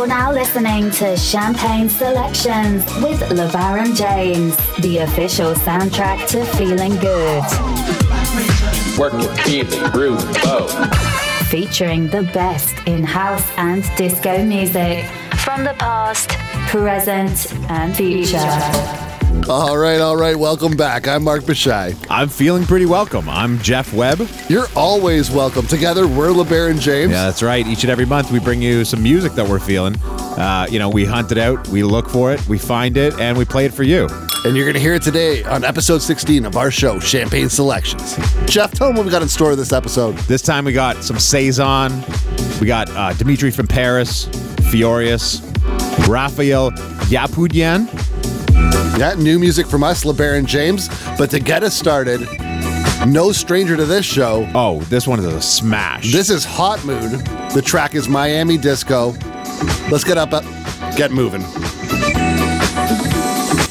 [0.00, 7.44] You're now listening to Champagne Selections with LeBaron James, the official soundtrack to Feeling Good.
[8.98, 10.66] Working, feeling, groove, bow.
[11.50, 15.04] Featuring the best in house and disco music
[15.44, 16.30] from the past,
[16.70, 19.09] present, and future.
[19.48, 20.36] All right, all right.
[20.36, 21.08] Welcome back.
[21.08, 21.96] I'm Mark Bashai.
[22.08, 23.28] I'm feeling pretty welcome.
[23.28, 24.28] I'm Jeff Webb.
[24.48, 25.66] You're always welcome.
[25.66, 27.10] Together, we're LeBaron James.
[27.12, 27.66] Yeah, that's right.
[27.66, 29.96] Each and every month, we bring you some music that we're feeling.
[30.02, 33.36] Uh, you know, we hunt it out, we look for it, we find it, and
[33.36, 34.08] we play it for you.
[34.44, 38.16] And you're going to hear it today on episode 16 of our show, Champagne Selections.
[38.46, 40.16] Jeff, tell them what we got in store this episode.
[40.28, 42.04] This time, we got some Saison,
[42.60, 44.26] we got uh, Dimitri from Paris,
[44.70, 45.40] Furious,
[46.08, 46.70] Raphael
[47.10, 47.88] Yapoudian.
[48.98, 50.88] Yeah, new music from us, LeBaron James.
[51.16, 52.20] But to get us started,
[53.06, 54.48] no stranger to this show.
[54.54, 56.12] Oh, this one is a smash.
[56.12, 57.20] This is Hot Mood.
[57.54, 59.14] The track is Miami Disco.
[59.90, 60.44] Let's get up, up
[60.96, 61.42] get moving.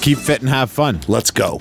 [0.01, 1.01] Keep fit and have fun.
[1.07, 1.59] Let's go.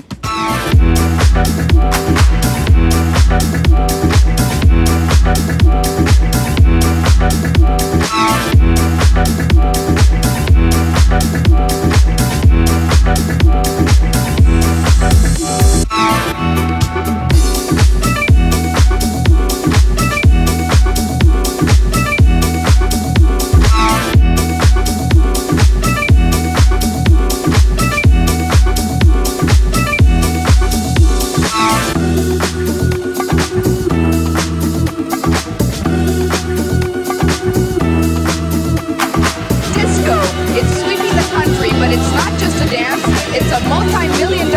[41.89, 44.48] but it's not just a dance, it's a multi-million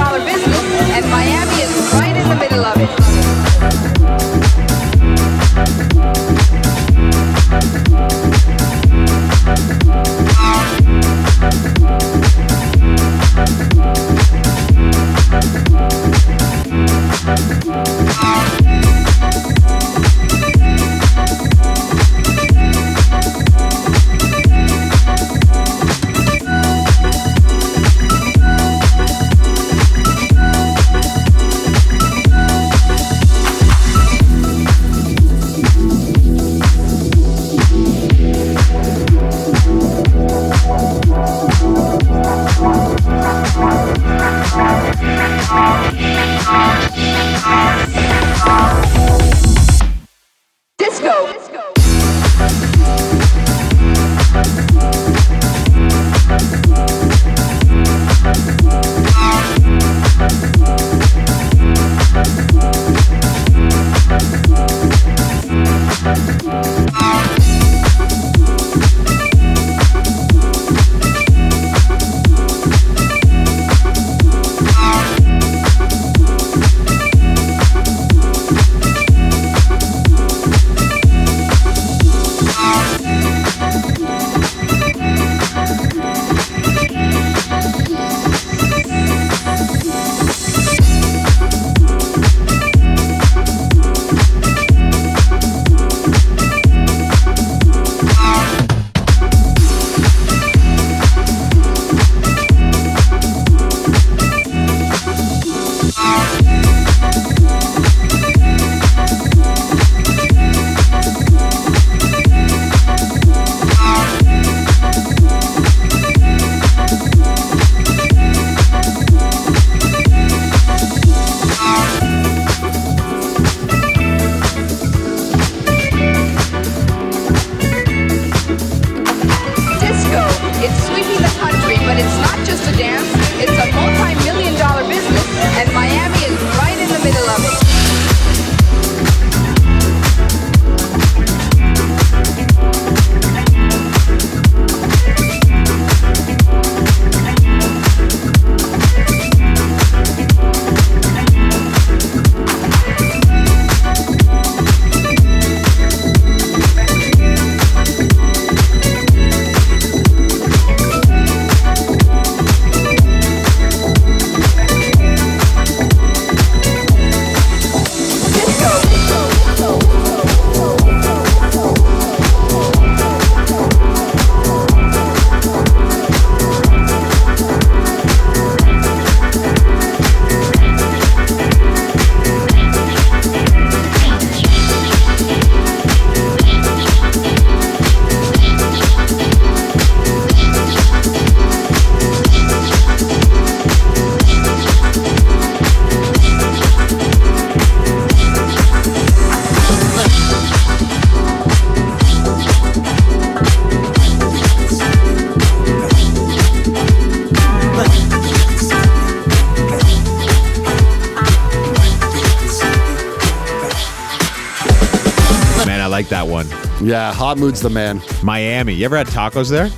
[216.92, 218.02] Yeah, Hot Mood's the man.
[218.22, 218.74] Miami.
[218.74, 219.70] You ever had tacos there?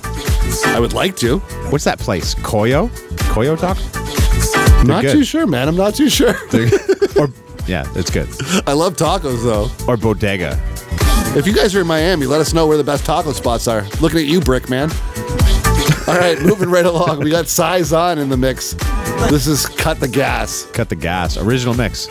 [0.73, 1.37] I would like to.
[1.69, 2.33] What's that place?
[2.33, 2.89] Coyo?
[3.29, 4.83] Coyo Taco?
[4.83, 5.11] Not good.
[5.11, 5.67] too sure, man.
[5.67, 6.31] I'm not too sure.
[7.15, 7.29] or
[7.67, 8.27] yeah, it's good.
[8.67, 9.69] I love tacos though.
[9.87, 10.59] Or bodega.
[11.37, 13.83] If you guys are in Miami, let us know where the best taco spots are.
[14.01, 14.89] Looking at you, Brick Man.
[16.07, 17.19] All right, moving right along.
[17.19, 18.73] We got Saison in the mix.
[19.29, 20.65] This is Cut the Gas.
[20.73, 21.37] Cut the gas.
[21.37, 22.07] Original mix.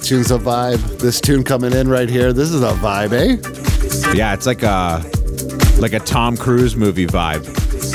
[0.00, 0.98] That tune's a vibe.
[0.98, 2.32] This tune coming in right here.
[2.32, 4.14] This is a vibe, eh?
[4.14, 5.04] Yeah, it's like a
[5.78, 7.46] like a Tom Cruise movie vibe.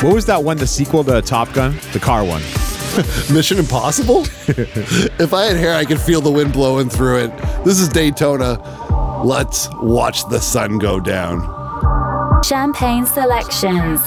[0.03, 0.57] What was that one?
[0.57, 2.41] The sequel to Top Gun, the car one.
[3.33, 4.21] Mission Impossible?
[4.47, 7.37] if I had hair, I could feel the wind blowing through it.
[7.63, 8.53] This is Daytona.
[9.23, 11.41] Let's watch the sun go down.
[12.43, 14.01] Champagne selections.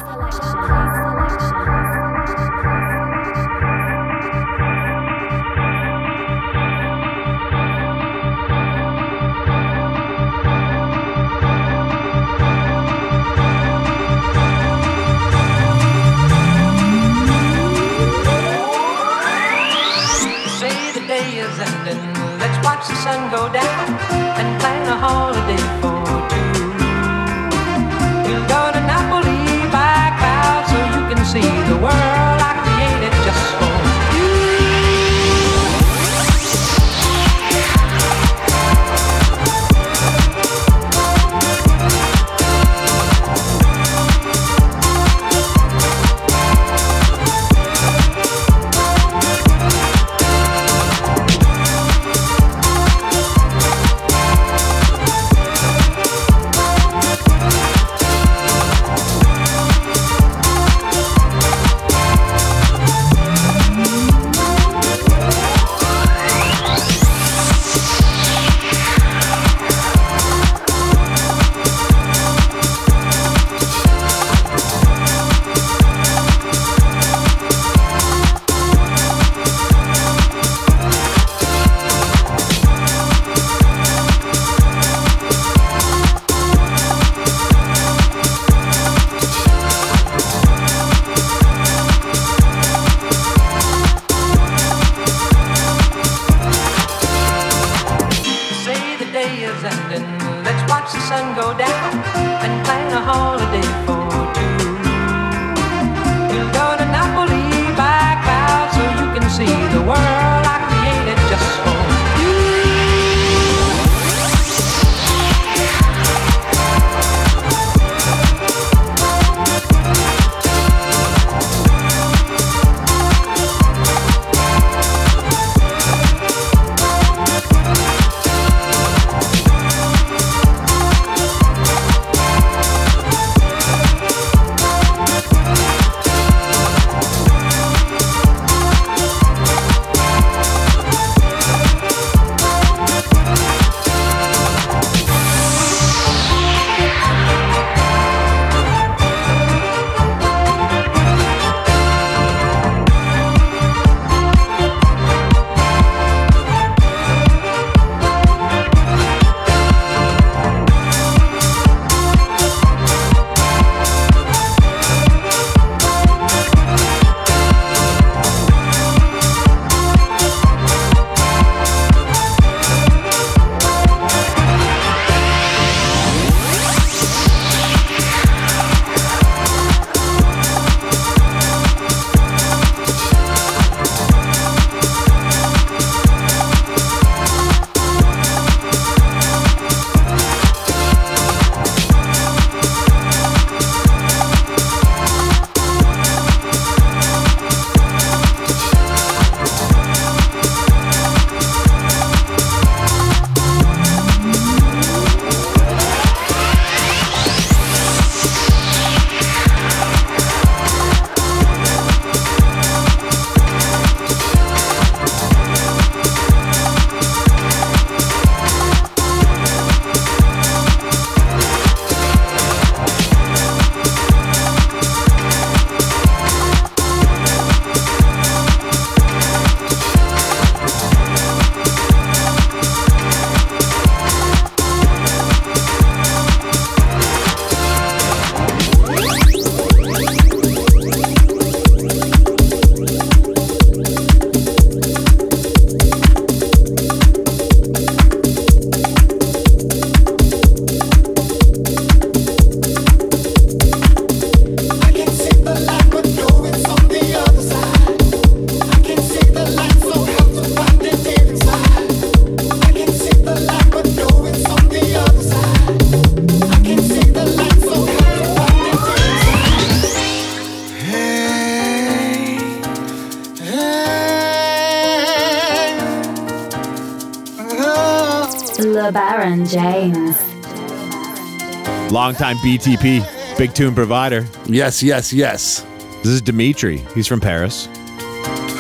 [282.09, 284.27] Longtime BTP, big tune provider.
[284.47, 285.61] Yes, yes, yes.
[285.99, 286.79] This is Dimitri.
[286.95, 287.67] He's from Paris.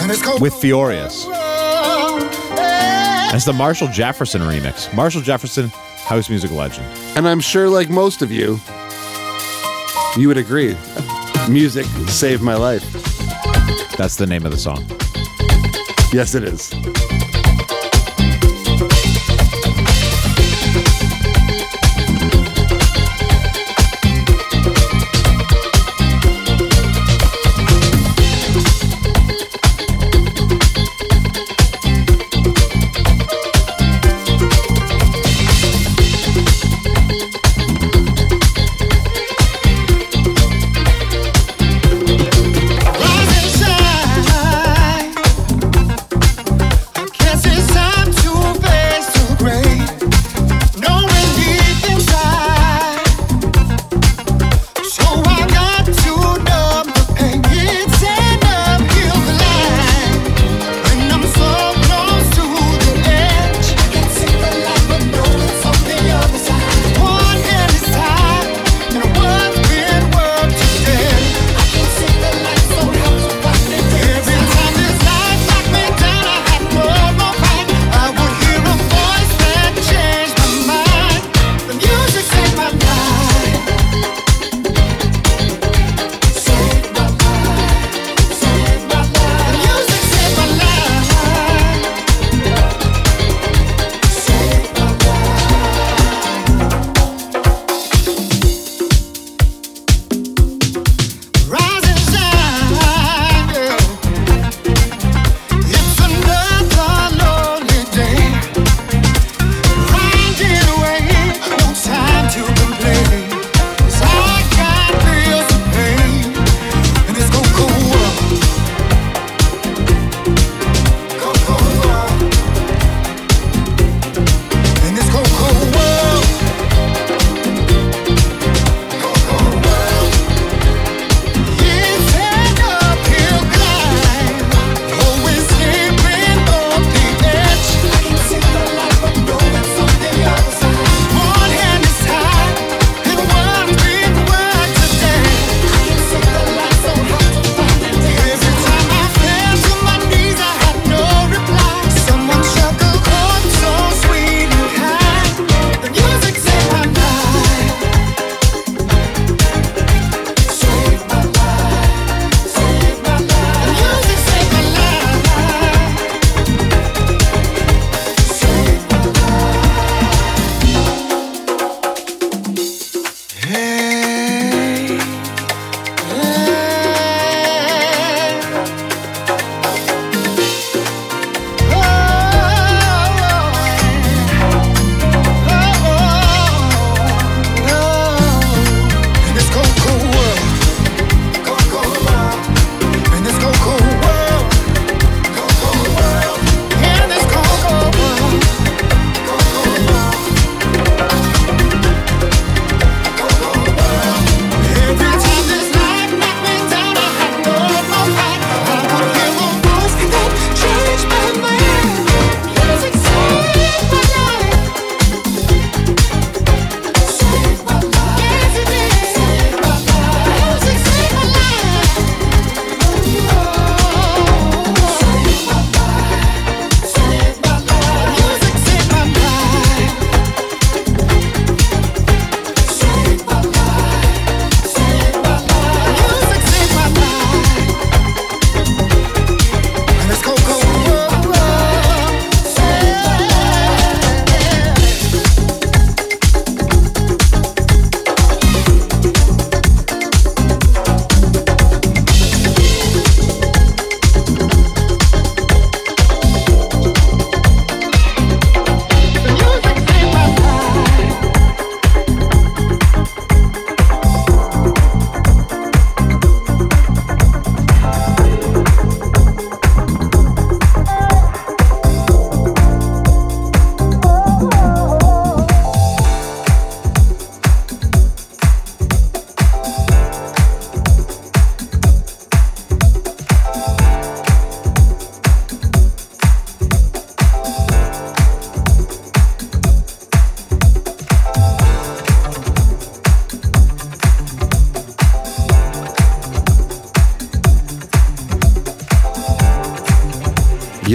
[0.02, 1.24] And it's With Furious.
[1.28, 2.18] Oh.
[3.32, 4.94] That's the Marshall Jefferson remix.
[4.94, 6.86] Marshall Jefferson, house music legend.
[7.16, 8.60] And I'm sure, like most of you,
[10.18, 10.76] you would agree.
[11.48, 12.84] Music saved my life.
[13.96, 14.84] That's the name of the song.
[16.12, 16.70] Yes, it is.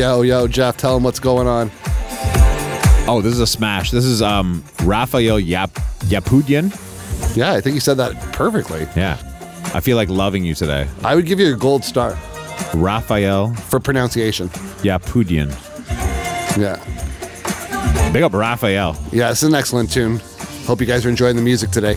[0.04, 1.72] Yo, yo, Jeff, tell him what's going on.
[3.08, 3.90] Oh, this is a smash.
[3.90, 5.72] This is um Raphael Yap
[6.10, 6.76] Yapudian.
[7.38, 8.82] Yeah, I think you said that perfectly.
[8.98, 9.18] Yeah.
[9.74, 10.90] I feel like loving you today.
[11.06, 12.20] I would give you a gold star
[12.74, 14.50] Raphael for pronunciation.
[14.84, 15.48] Yapudian.
[16.58, 16.84] Yeah.
[18.12, 19.02] Big up Raphael.
[19.14, 20.20] Yeah, this is an excellent tune.
[20.66, 21.96] Hope you guys are enjoying the music today.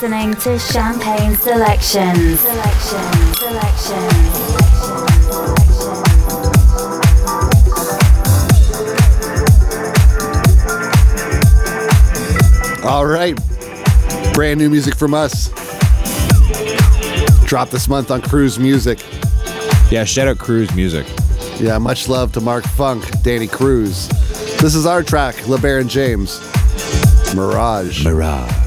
[0.00, 2.40] Listening to Champagne Selections.
[2.40, 3.34] Selection.
[3.34, 3.98] Selection.
[12.82, 13.38] All right.
[14.32, 15.50] Brand new music from us.
[17.44, 19.04] Dropped this month on Cruise Music.
[19.90, 21.06] Yeah, shout out Cruise Music.
[21.58, 24.08] Yeah, much love to Mark Funk, Danny Cruz.
[24.60, 26.40] This is our track, LeBaron James.
[27.34, 28.02] Mirage.
[28.02, 28.59] Mirage.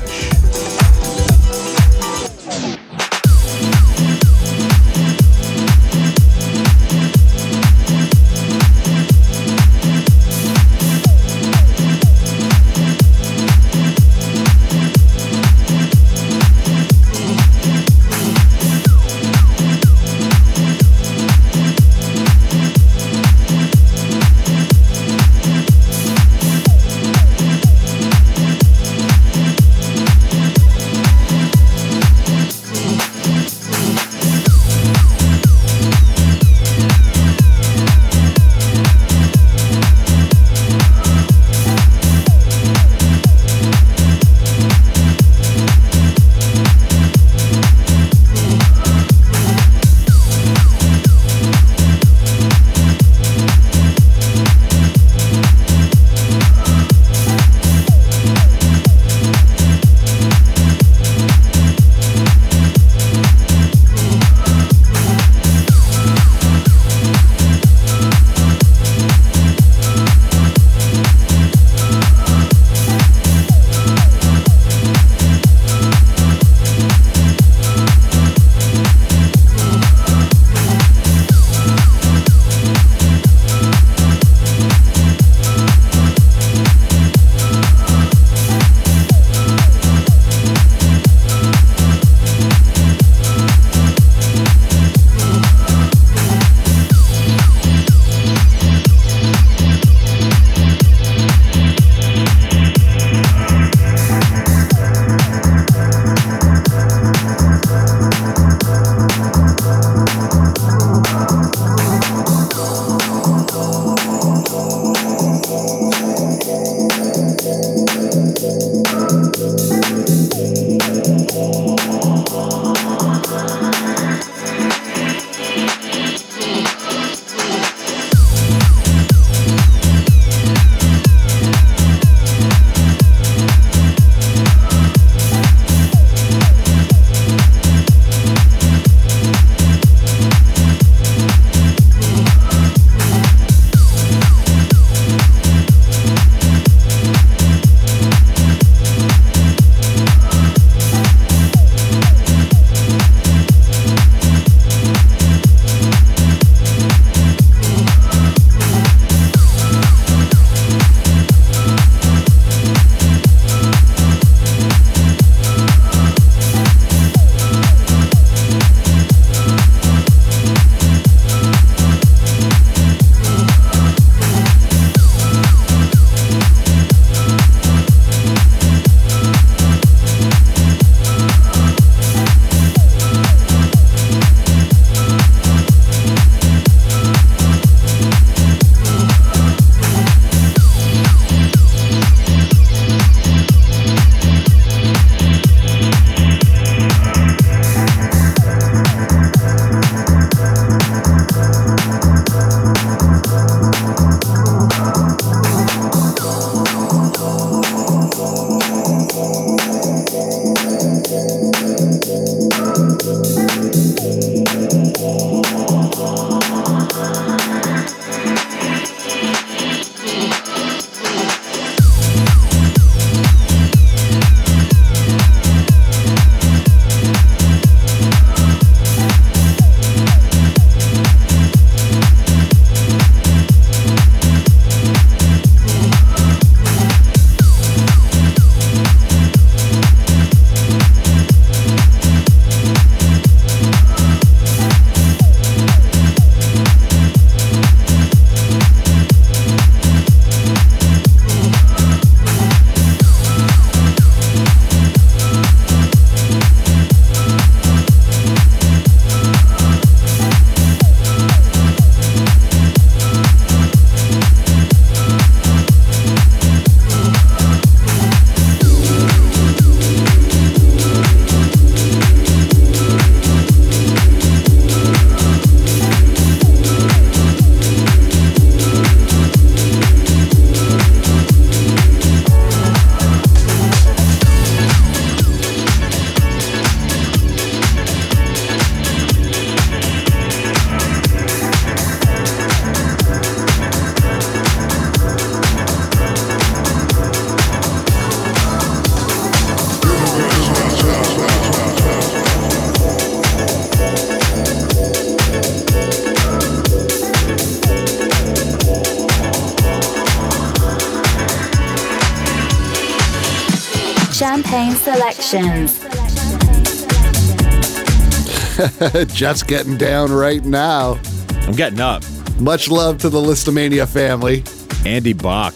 [319.13, 320.99] Jeff's getting down right now.
[321.41, 322.03] I'm getting up.
[322.39, 324.43] Much love to the Listomania family.
[324.85, 325.53] Andy Bach,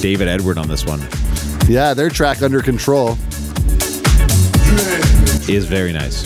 [0.00, 1.00] David Edward on this one
[1.68, 3.10] Yeah, their track under control.
[5.48, 6.24] is very nice.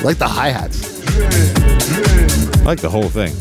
[0.00, 1.02] I like the hi hats.
[2.60, 3.32] I like the whole thing.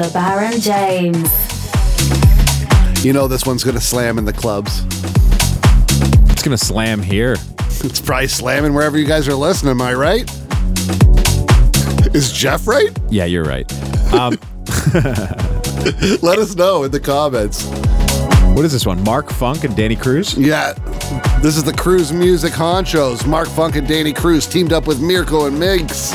[0.00, 1.28] LeBaron James.
[3.04, 4.82] You know this one's gonna slam in the clubs.
[6.30, 7.36] It's gonna slam here.
[7.80, 9.70] It's probably slamming wherever you guys are listening.
[9.72, 10.28] Am I right?
[12.14, 12.90] Is Jeff right?
[13.10, 13.70] Yeah, you're right.
[14.12, 14.36] Um,
[16.22, 17.64] Let us know in the comments.
[18.54, 19.02] what is this one?
[19.04, 20.36] Mark Funk and Danny Cruz.
[20.36, 20.72] Yeah,
[21.40, 23.26] this is the Cruz Music Honchos.
[23.26, 26.12] Mark Funk and Danny Cruz teamed up with Mirko and Migs.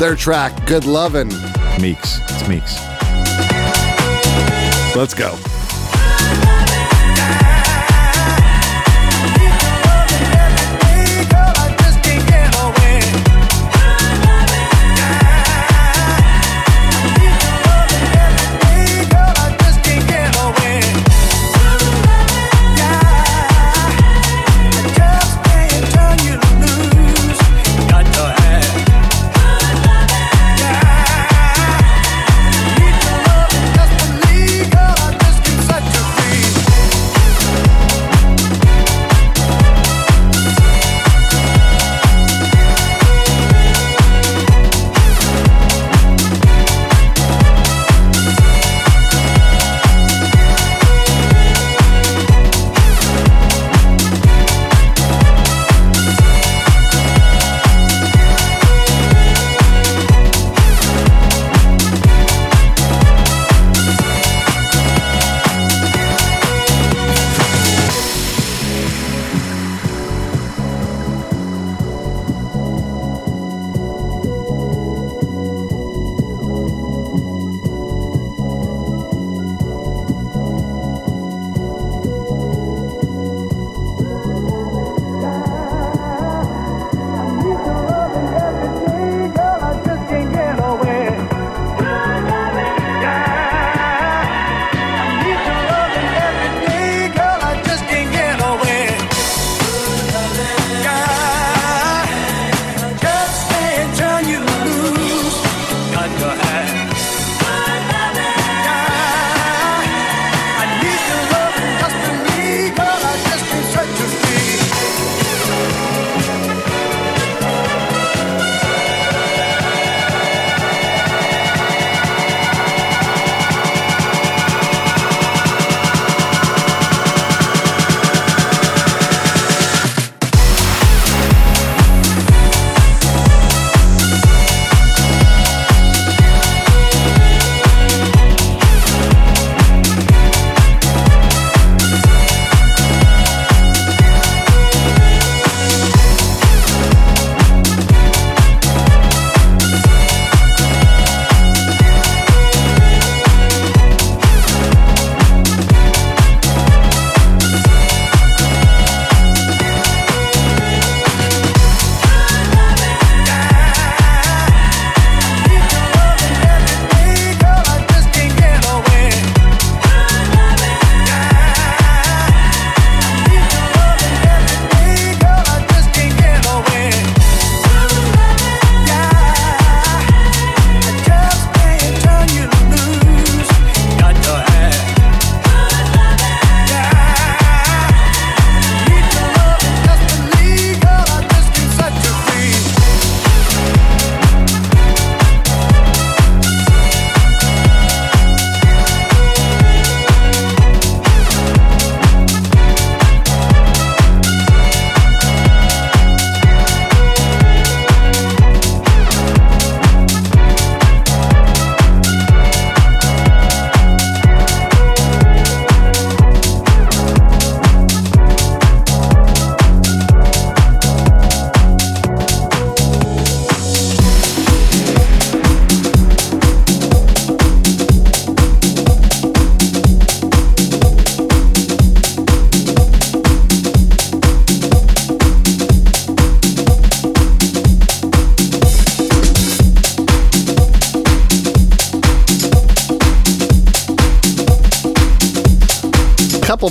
[0.00, 1.30] Their track, Good Lovin'.
[1.78, 2.20] Meex.
[2.24, 2.95] It's Meex.
[4.96, 5.55] Let's go.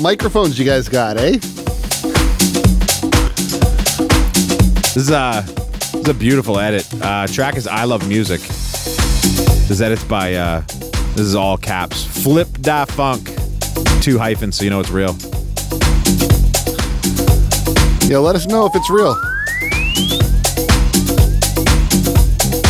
[0.06, 1.32] Microphones you guys got, eh?
[4.92, 6.88] This is a this is a beautiful edit.
[7.02, 8.40] Uh, track is I Love Music.
[9.68, 10.62] This edit's by uh,
[11.16, 12.06] this is all caps.
[12.24, 13.32] Flip da funk.
[14.00, 15.16] Two hyphens, so you know it's real.
[18.08, 19.16] Yeah, let us know if it's real.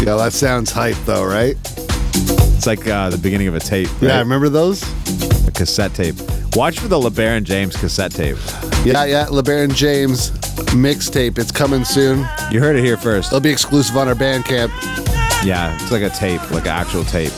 [0.05, 1.57] Yeah, that sounds hype though, right?
[2.55, 3.89] It's like uh, the beginning of a tape.
[3.99, 4.19] Yeah, right?
[4.19, 4.81] remember those?
[5.45, 6.15] a cassette tape.
[6.55, 8.37] Watch for the LeBaron James cassette tape.
[8.85, 10.31] Yeah, yeah, LeBaron James
[10.71, 11.37] mixtape.
[11.37, 12.19] It's coming soon.
[12.49, 13.27] You heard it here first.
[13.27, 14.69] It'll be exclusive on our Bandcamp.
[15.43, 17.33] Yeah, it's like a tape, like an actual tape.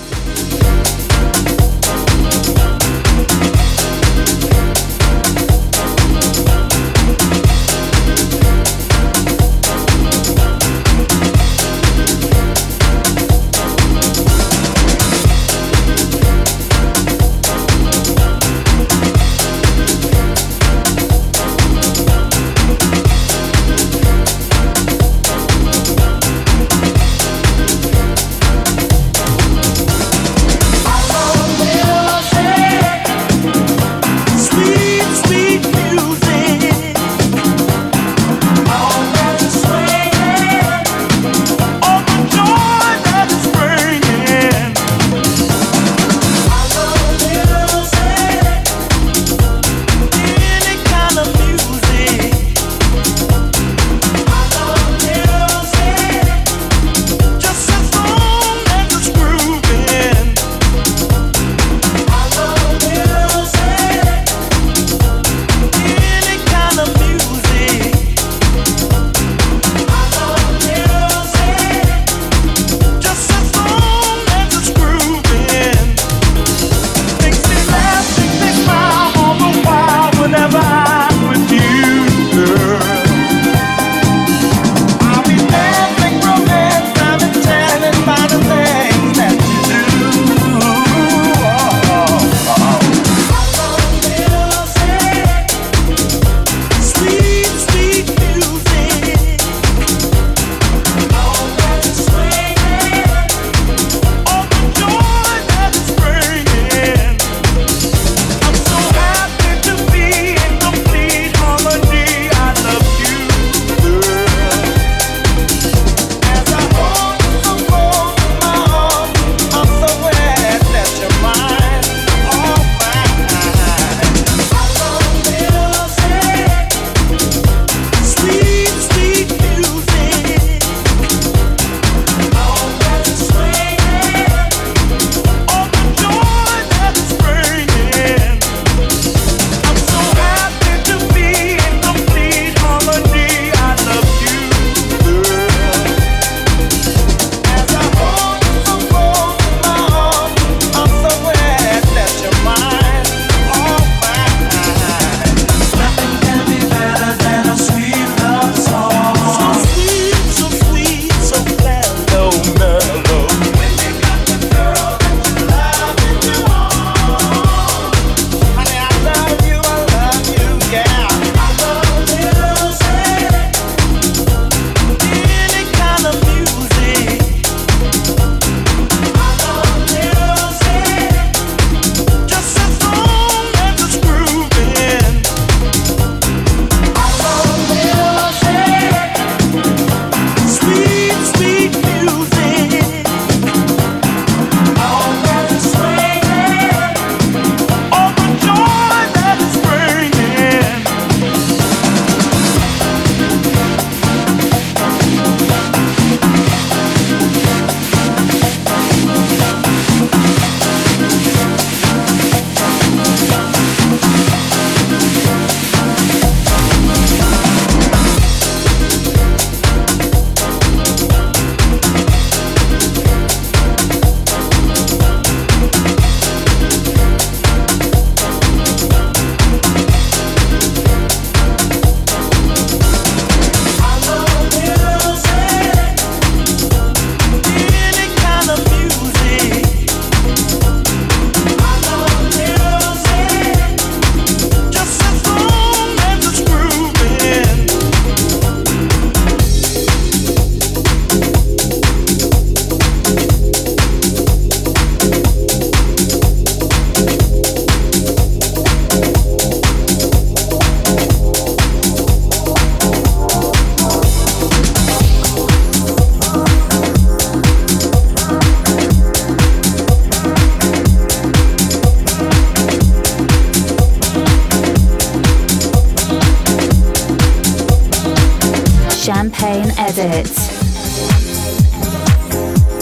[279.98, 280.26] Champagne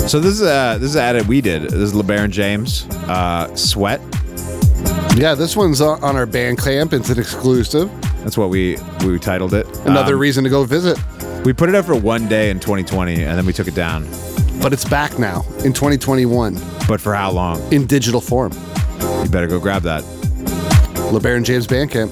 [0.08, 1.64] So this is a this is an edit we did.
[1.64, 4.02] This is LeBaron James, uh, Sweat.
[5.18, 6.92] Yeah, this one's on on our Bandcamp.
[6.92, 7.90] It's an exclusive.
[8.24, 9.66] That's what we we titled it.
[9.86, 11.00] Another Um, reason to go visit.
[11.46, 14.06] We put it up for one day in 2020, and then we took it down.
[14.62, 17.62] But it's back now in 2021 But for how long?
[17.72, 18.52] in digital form.
[19.24, 20.04] You better go grab that.
[21.14, 22.12] LeBaron James Bandcamp.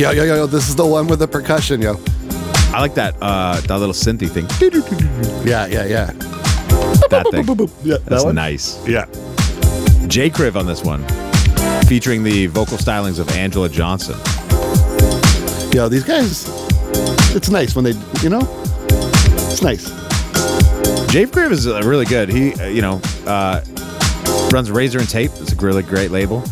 [0.00, 1.90] Yo, yo, yo, yo, this is the one with the percussion, yo.
[2.72, 4.46] I like that uh, that little synthy thing.
[5.46, 6.06] Yeah, yeah, yeah.
[7.10, 7.44] That thing.
[7.84, 8.34] Yeah, That's that one?
[8.34, 8.82] nice.
[8.88, 9.04] Yeah.
[10.06, 11.04] J Kriv on this one,
[11.86, 14.14] featuring the vocal stylings of Angela Johnson.
[15.74, 16.48] Yo, these guys,
[17.36, 17.92] it's nice when they,
[18.22, 18.40] you know,
[19.50, 19.84] it's nice.
[21.12, 22.30] J Kriv is uh, really good.
[22.30, 23.60] He, uh, you know, uh,
[24.50, 25.30] runs Razor-N-Tape.
[25.40, 26.42] It's a really great label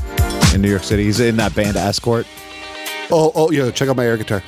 [0.53, 1.05] in New York City.
[1.05, 2.26] He's in that band Escort.
[3.11, 4.42] Oh, oh, yo, check out my air guitar.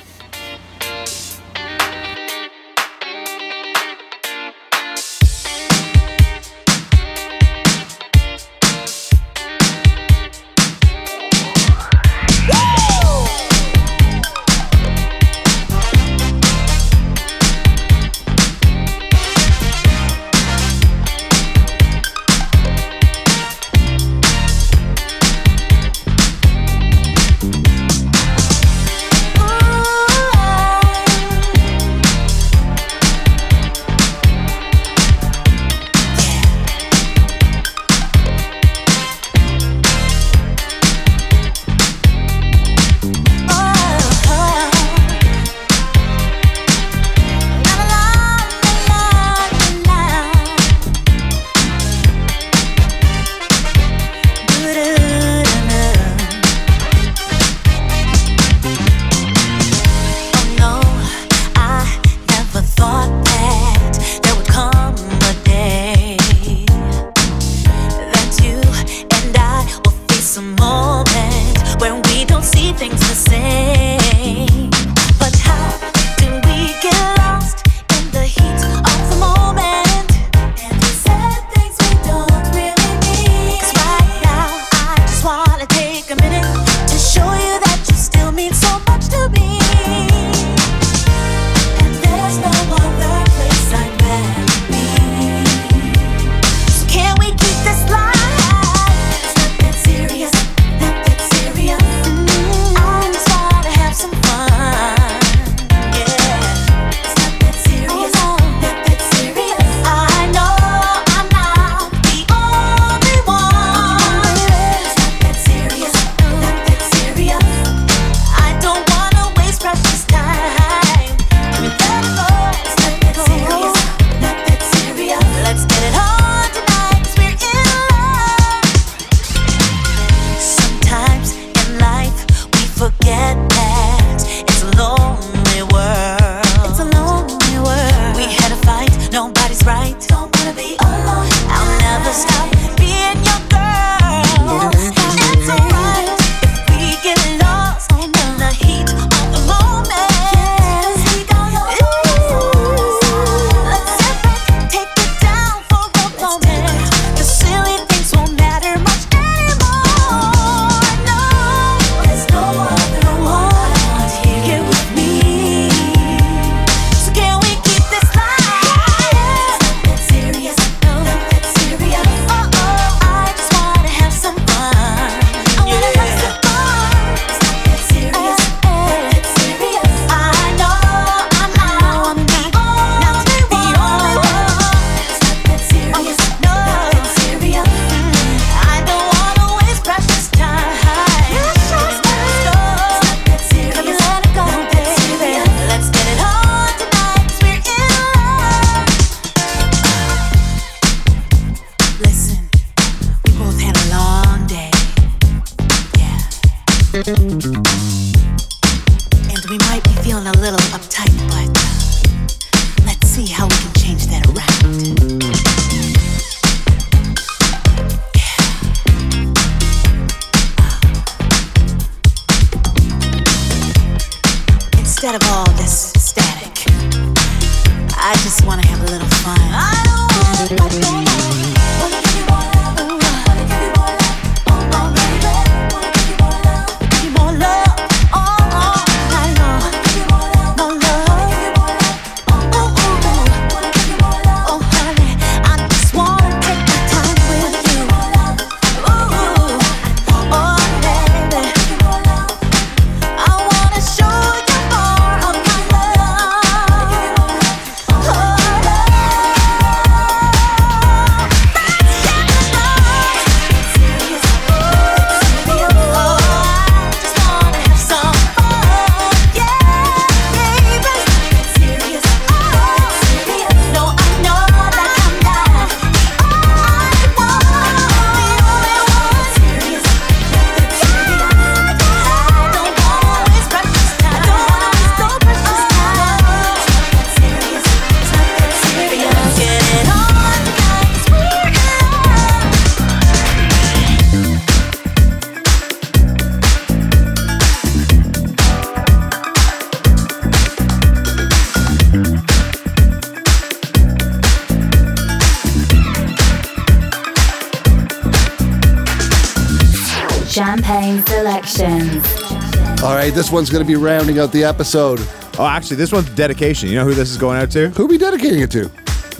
[311.61, 312.83] Selections.
[312.83, 315.01] All right, this one's going to be rounding out the episode.
[315.39, 316.69] Oh, actually, this one's dedication.
[316.69, 317.69] You know who this is going out to?
[317.71, 318.65] Who are we dedicating it to?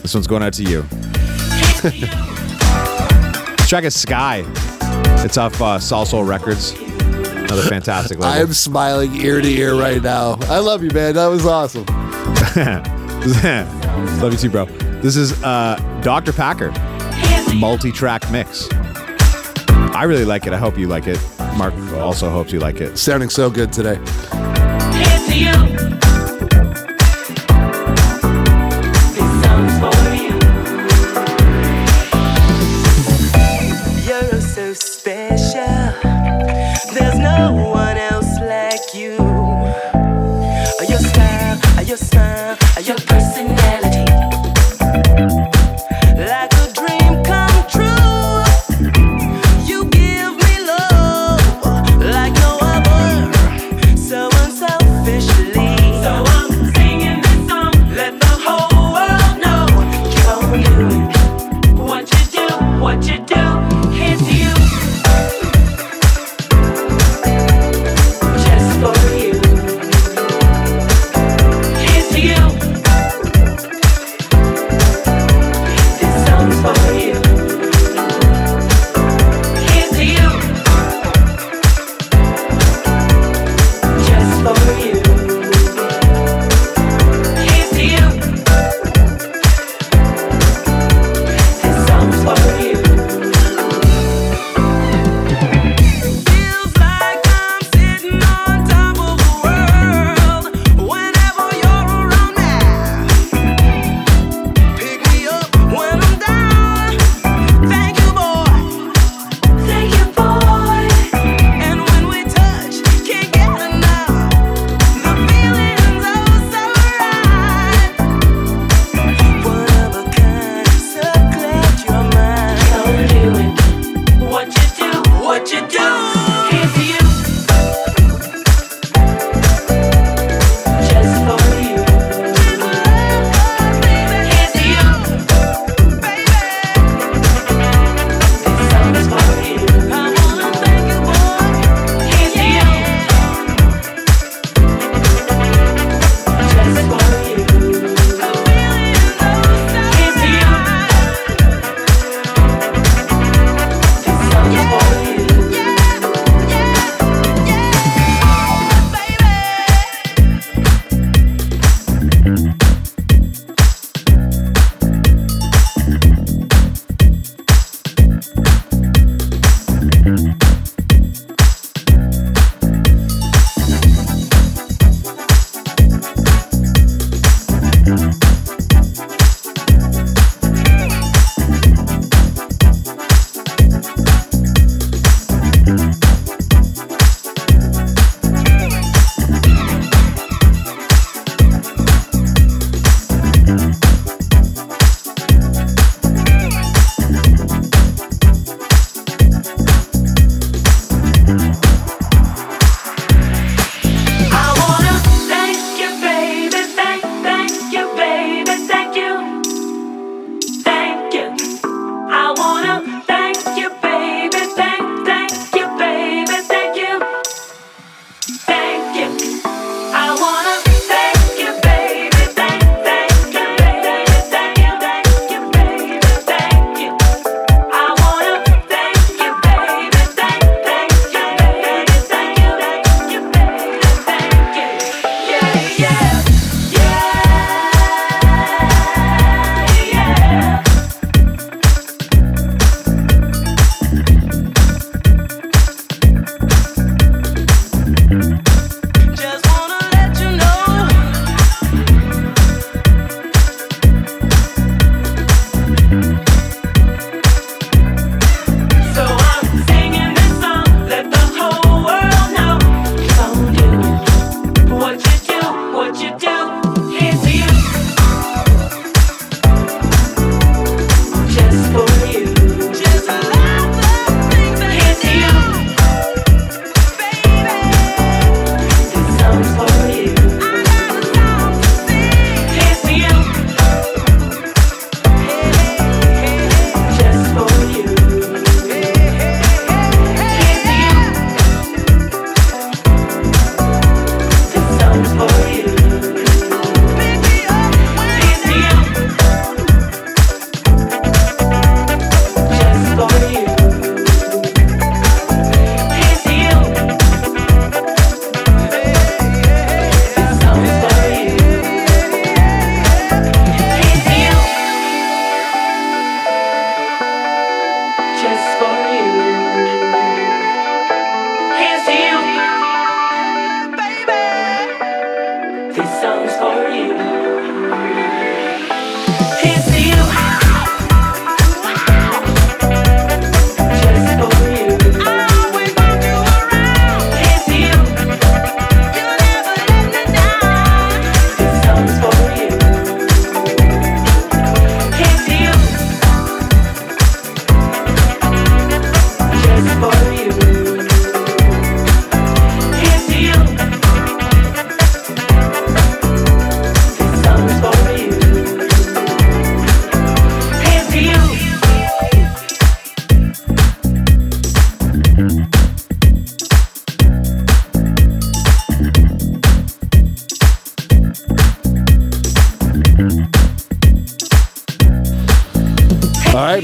[0.01, 0.81] This one's going out to you.
[1.81, 4.43] this track is Sky.
[5.23, 6.71] It's off uh, Soul Soul Records.
[6.71, 10.37] Another fantastic I'm smiling ear to ear right now.
[10.43, 11.15] I love you, man.
[11.15, 11.85] That was awesome.
[14.21, 14.65] Love you too, bro.
[15.01, 16.33] This is uh, Dr.
[16.33, 16.71] Packer,
[17.53, 18.67] multi-track mix.
[19.93, 20.53] I really like it.
[20.53, 21.19] I hope you like it.
[21.57, 22.97] Mark also hopes you like it.
[22.97, 23.99] Sounding so good today.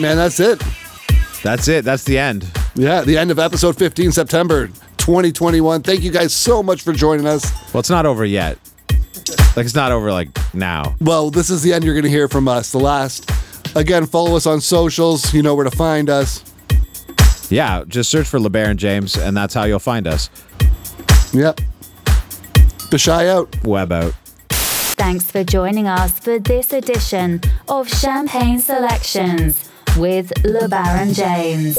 [0.08, 0.18] Right, man.
[0.18, 0.62] That's it.
[1.44, 1.86] That's it.
[1.86, 2.50] That's the end.
[2.76, 5.84] Yeah, the end of episode 15, September 2021.
[5.84, 7.52] Thank you guys so much for joining us.
[7.74, 8.58] Well, it's not over yet.
[9.56, 10.96] Like it's not over like now.
[11.02, 12.72] Well, this is the end you're going to hear from us.
[12.72, 13.30] The last.
[13.76, 15.34] Again, follow us on socials.
[15.34, 16.44] You know where to find us.
[17.50, 20.30] Yeah, just search for LeBaron James, and that's how you'll find us.
[21.34, 21.62] Yep.
[22.90, 23.64] Bashai out.
[23.64, 24.14] Web out.
[24.50, 29.67] Thanks for joining us for this edition of Champagne Selections
[29.98, 31.78] with LeBron James.